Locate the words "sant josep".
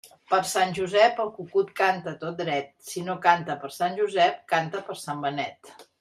0.51-1.19, 3.75-4.39